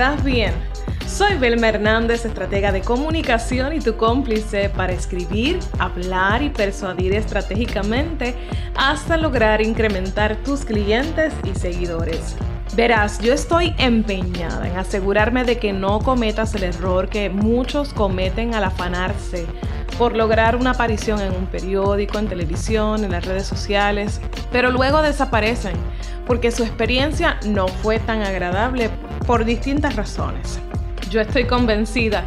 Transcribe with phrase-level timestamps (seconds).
[0.00, 0.54] ¿estás bien?
[1.06, 8.34] Soy Belma Hernández, estratega de comunicación y tu cómplice para escribir, hablar y persuadir estratégicamente
[8.74, 12.34] hasta lograr incrementar tus clientes y seguidores.
[12.74, 18.54] Verás, yo estoy empeñada en asegurarme de que no cometas el error que muchos cometen
[18.54, 19.44] al afanarse
[19.98, 24.18] por lograr una aparición en un periódico, en televisión, en las redes sociales,
[24.50, 25.74] pero luego desaparecen
[26.26, 28.88] porque su experiencia no fue tan agradable
[29.26, 30.58] por distintas razones.
[31.10, 32.24] Yo estoy convencida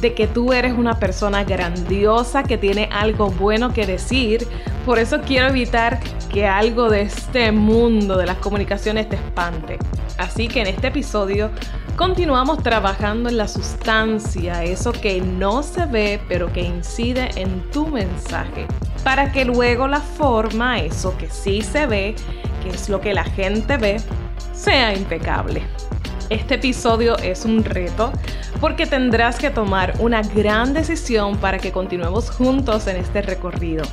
[0.00, 4.46] de que tú eres una persona grandiosa que tiene algo bueno que decir.
[4.84, 6.00] Por eso quiero evitar
[6.32, 9.78] que algo de este mundo de las comunicaciones te espante.
[10.18, 11.50] Así que en este episodio
[11.96, 17.86] continuamos trabajando en la sustancia, eso que no se ve pero que incide en tu
[17.86, 18.66] mensaje,
[19.02, 22.14] para que luego la forma, eso que sí se ve,
[22.62, 23.96] que es lo que la gente ve,
[24.52, 25.62] sea impecable.
[26.28, 28.12] Este episodio es un reto
[28.60, 33.84] porque tendrás que tomar una gran decisión para que continuemos juntos en este recorrido.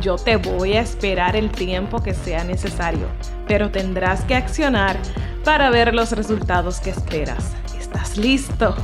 [0.00, 3.06] Yo te voy a esperar el tiempo que sea necesario,
[3.46, 4.96] pero tendrás que accionar
[5.44, 7.52] para ver los resultados que esperas.
[7.78, 8.74] ¿Estás listo?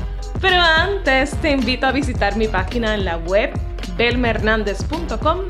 [0.42, 3.52] Pero antes te invito a visitar mi página en la web
[3.96, 5.40] belmernandez.com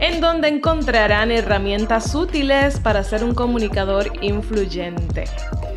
[0.00, 5.24] en donde encontrarán herramientas útiles para ser un comunicador influyente.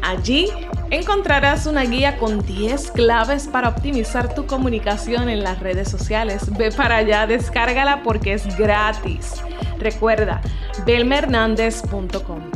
[0.01, 0.47] Allí
[0.89, 6.55] encontrarás una guía con 10 claves para optimizar tu comunicación en las redes sociales.
[6.57, 9.41] Ve para allá, descárgala porque es gratis.
[9.79, 10.41] Recuerda,
[10.85, 12.51] belmernandez.com.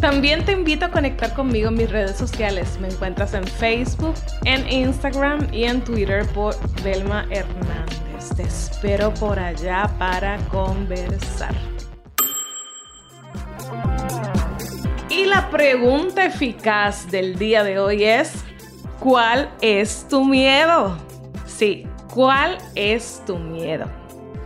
[0.00, 2.78] También te invito a conectar conmigo en mis redes sociales.
[2.80, 8.34] Me encuentras en Facebook, en Instagram y en Twitter por Belma Hernández.
[8.34, 11.54] Te espero por allá para conversar.
[15.50, 18.44] Pregunta eficaz del día de hoy es,
[19.00, 20.96] ¿cuál es tu miedo?
[21.44, 23.86] Sí, ¿cuál es tu miedo?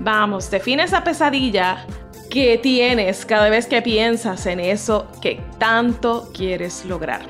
[0.00, 1.86] Vamos, define esa pesadilla
[2.30, 7.20] que tienes cada vez que piensas en eso que tanto quieres lograr.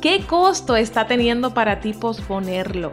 [0.00, 2.92] ¿Qué costo está teniendo para ti posponerlo?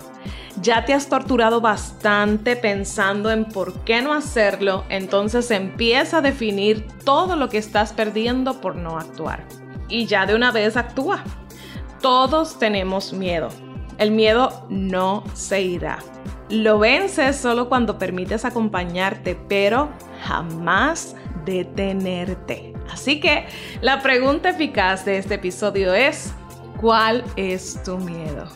[0.61, 6.87] Ya te has torturado bastante pensando en por qué no hacerlo, entonces empieza a definir
[7.05, 9.45] todo lo que estás perdiendo por no actuar.
[9.91, 11.23] Y ya de una vez actúa.
[12.01, 13.49] Todos tenemos miedo.
[13.97, 15.99] El miedo no se irá.
[16.49, 19.91] Lo vences solo cuando permites acompañarte, pero
[20.23, 21.15] jamás
[21.45, 22.73] detenerte.
[22.89, 23.45] Así que
[23.81, 26.33] la pregunta eficaz de este episodio es,
[26.79, 28.49] ¿cuál es tu miedo?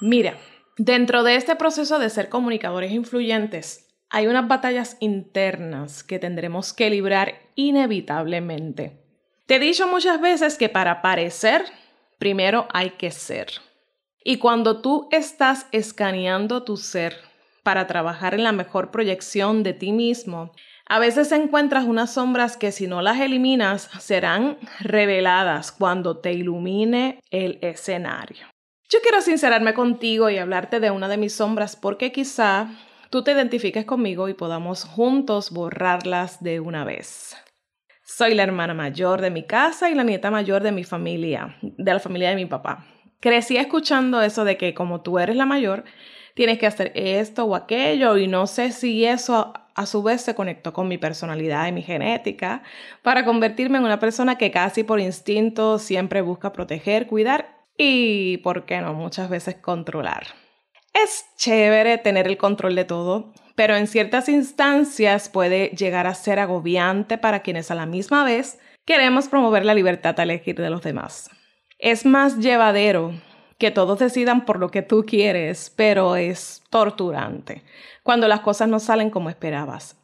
[0.00, 0.34] Mira,
[0.76, 6.90] dentro de este proceso de ser comunicadores influyentes, hay unas batallas internas que tendremos que
[6.90, 9.07] librar inevitablemente.
[9.48, 11.64] Te he dicho muchas veces que para parecer,
[12.18, 13.48] primero hay que ser.
[14.22, 17.16] Y cuando tú estás escaneando tu ser
[17.62, 20.52] para trabajar en la mejor proyección de ti mismo,
[20.84, 27.18] a veces encuentras unas sombras que si no las eliminas serán reveladas cuando te ilumine
[27.30, 28.48] el escenario.
[28.90, 32.68] Yo quiero sincerarme contigo y hablarte de una de mis sombras porque quizá
[33.08, 37.34] tú te identifiques conmigo y podamos juntos borrarlas de una vez.
[38.10, 41.92] Soy la hermana mayor de mi casa y la nieta mayor de mi familia, de
[41.92, 42.86] la familia de mi papá.
[43.20, 45.84] Crecí escuchando eso de que como tú eres la mayor,
[46.34, 50.34] tienes que hacer esto o aquello y no sé si eso a su vez se
[50.34, 52.62] conectó con mi personalidad y mi genética
[53.02, 58.64] para convertirme en una persona que casi por instinto siempre busca proteger, cuidar y, ¿por
[58.64, 60.28] qué no?, muchas veces controlar.
[60.94, 66.38] Es chévere tener el control de todo, pero en ciertas instancias puede llegar a ser
[66.38, 70.82] agobiante para quienes a la misma vez queremos promover la libertad a elegir de los
[70.82, 71.28] demás.
[71.80, 73.14] Es más llevadero
[73.58, 77.64] que todos decidan por lo que tú quieres, pero es torturante
[78.04, 80.00] cuando las cosas no salen como esperabas.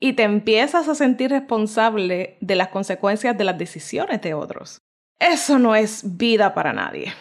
[0.00, 4.78] Y te empiezas a sentir responsable de las consecuencias de las decisiones de otros.
[5.18, 7.12] Eso no es vida para nadie.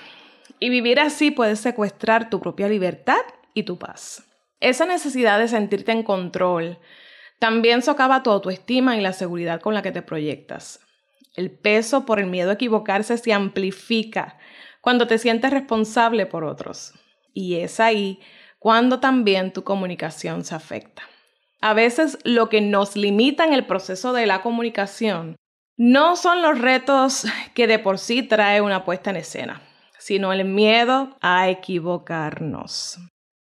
[0.60, 3.20] Y vivir así puede secuestrar tu propia libertad
[3.54, 4.24] y tu paz.
[4.64, 6.80] Esa necesidad de sentirte en control
[7.38, 10.80] también socava tu autoestima y la seguridad con la que te proyectas.
[11.36, 14.38] El peso por el miedo a equivocarse se amplifica
[14.80, 16.94] cuando te sientes responsable por otros.
[17.34, 18.22] Y es ahí
[18.58, 21.04] cuando también tu comunicación se afecta.
[21.60, 25.36] A veces lo que nos limita en el proceso de la comunicación
[25.76, 29.62] no son los retos que de por sí trae una puesta en escena,
[30.00, 32.98] sino el miedo a equivocarnos.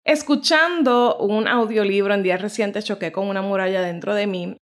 [0.09, 4.57] Escuchando un audiolibro en días recientes choqué con una muralla dentro de mí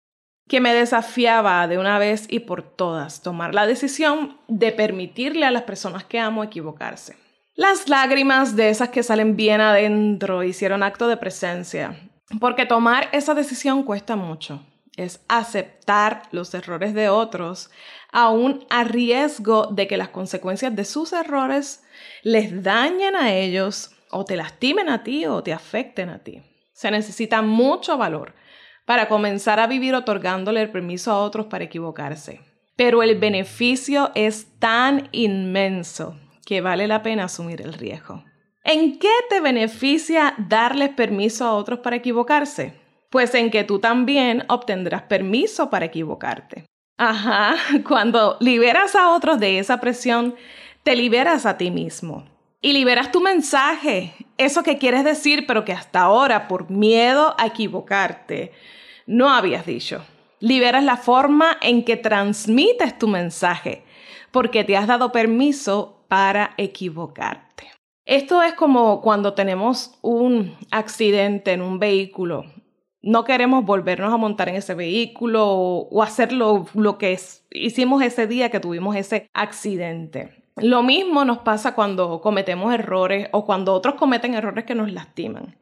[0.48, 5.50] que me desafiaba de una vez y por todas tomar la decisión de permitirle a
[5.50, 7.16] las personas que amo equivocarse.
[7.56, 12.08] Las lágrimas de esas que salen bien adentro hicieron acto de presencia,
[12.38, 14.64] porque tomar esa decisión cuesta mucho.
[14.96, 17.68] Es aceptar los errores de otros,
[18.12, 21.82] aún a riesgo de que las consecuencias de sus errores
[22.22, 26.42] les dañen a ellos o te lastimen a ti o te afecten a ti.
[26.72, 28.34] Se necesita mucho valor
[28.84, 32.40] para comenzar a vivir otorgándole el permiso a otros para equivocarse.
[32.76, 36.16] Pero el beneficio es tan inmenso
[36.46, 38.24] que vale la pena asumir el riesgo.
[38.64, 42.74] ¿En qué te beneficia darles permiso a otros para equivocarse?
[43.10, 46.64] Pues en que tú también obtendrás permiso para equivocarte.
[46.96, 47.56] Ajá,
[47.88, 50.34] cuando liberas a otros de esa presión,
[50.82, 52.31] te liberas a ti mismo.
[52.64, 57.46] Y liberas tu mensaje, eso que quieres decir, pero que hasta ahora, por miedo a
[57.46, 58.52] equivocarte,
[59.04, 60.04] no habías dicho.
[60.38, 63.82] Liberas la forma en que transmites tu mensaje,
[64.30, 67.68] porque te has dado permiso para equivocarte.
[68.04, 72.44] Esto es como cuando tenemos un accidente en un vehículo.
[73.00, 77.18] No queremos volvernos a montar en ese vehículo o, hacer lo, lo que
[77.50, 80.41] hicimos ese día que tuvimos ese accidente.
[80.56, 85.56] Lo mismo nos pasa cuando cometemos errores o cuando otros cometen errores que nos lastiman.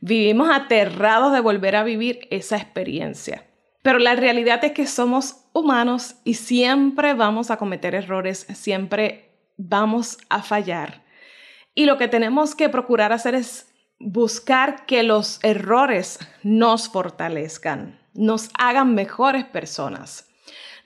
[0.00, 3.46] Vivimos aterrados de volver a vivir esa experiencia.
[3.82, 10.18] Pero la realidad es que somos humanos y siempre vamos a cometer errores, siempre vamos
[10.28, 11.04] a fallar.
[11.74, 18.50] Y lo que tenemos que procurar hacer es buscar que los errores nos fortalezcan, nos
[18.58, 20.25] hagan mejores personas.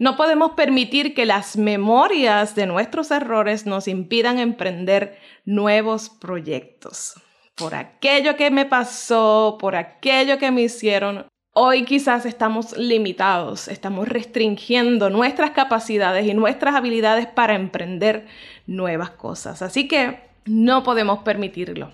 [0.00, 7.20] No podemos permitir que las memorias de nuestros errores nos impidan emprender nuevos proyectos.
[7.54, 14.08] Por aquello que me pasó, por aquello que me hicieron, hoy quizás estamos limitados, estamos
[14.08, 18.26] restringiendo nuestras capacidades y nuestras habilidades para emprender
[18.66, 19.60] nuevas cosas.
[19.60, 21.92] Así que no podemos permitirlo.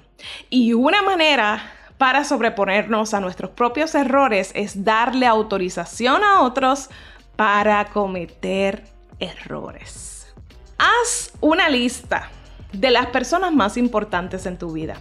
[0.49, 6.89] Y una manera para sobreponernos a nuestros propios errores es darle autorización a otros
[7.37, 8.85] para cometer
[9.21, 10.35] errores.
[10.79, 12.31] Haz una lista
[12.73, 14.97] de las personas más importantes en tu vida.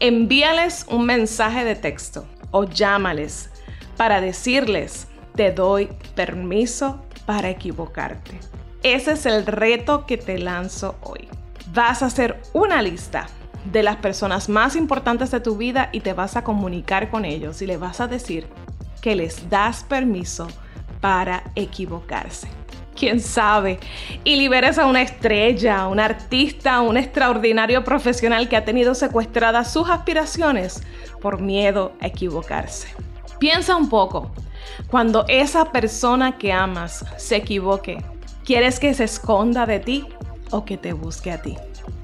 [0.00, 3.50] Envíales un mensaje de texto o llámales
[3.96, 8.38] para decirles, te doy permiso para equivocarte.
[8.82, 11.28] Ese es el reto que te lanzo hoy.
[11.72, 13.26] Vas a hacer una lista
[13.72, 17.60] de las personas más importantes de tu vida y te vas a comunicar con ellos
[17.60, 18.46] y le vas a decir
[19.02, 20.48] que les das permiso
[21.00, 22.48] para equivocarse.
[22.94, 23.78] Quién sabe,
[24.24, 29.88] y liberes a una estrella, un artista, un extraordinario profesional que ha tenido secuestradas sus
[29.88, 30.82] aspiraciones
[31.20, 32.88] por miedo a equivocarse.
[33.38, 34.32] Piensa un poco,
[34.90, 37.98] cuando esa persona que amas se equivoque,
[38.48, 40.06] ¿Quieres que se esconda de ti
[40.50, 41.54] o que te busque a ti?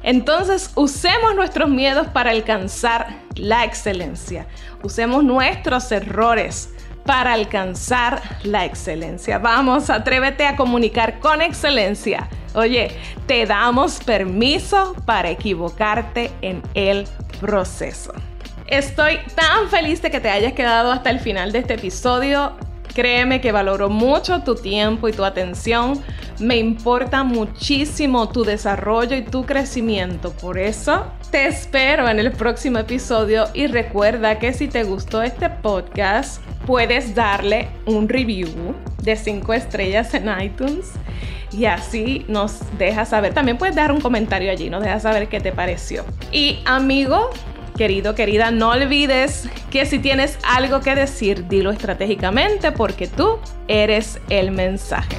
[0.03, 4.47] Entonces usemos nuestros miedos para alcanzar la excelencia.
[4.83, 6.69] Usemos nuestros errores
[7.05, 9.39] para alcanzar la excelencia.
[9.39, 12.29] Vamos, atrévete a comunicar con excelencia.
[12.55, 12.97] Oye,
[13.27, 17.07] te damos permiso para equivocarte en el
[17.41, 18.13] proceso.
[18.67, 22.53] Estoy tan feliz de que te hayas quedado hasta el final de este episodio.
[22.95, 26.01] Créeme que valoro mucho tu tiempo y tu atención.
[26.39, 30.31] Me importa muchísimo tu desarrollo y tu crecimiento.
[30.31, 35.51] Por eso te espero en el próximo episodio y recuerda que si te gustó este
[35.51, 38.49] podcast, puedes darle un review
[39.03, 40.93] de 5 estrellas en iTunes
[41.53, 43.35] y así nos dejas saber.
[43.35, 46.05] También puedes dar un comentario allí, nos dejas saber qué te pareció.
[46.33, 47.31] Y amigo,
[47.77, 54.21] Querido, querida, no olvides que si tienes algo que decir, dilo estratégicamente porque tú eres
[54.29, 55.17] el mensaje.